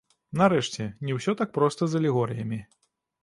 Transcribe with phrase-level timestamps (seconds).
[0.39, 2.59] Нарэшце, не ўсё так проста з алегорыямі.